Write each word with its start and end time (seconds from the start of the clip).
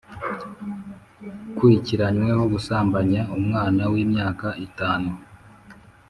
ukurikiranyweho 1.49 2.43
gusambanya 2.53 3.21
umwana 3.37 3.81
w'imyaka 3.91 4.47
itanu 4.67 5.09